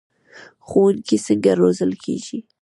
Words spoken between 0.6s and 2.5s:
ښوونکي څنګه روزل کیږي؟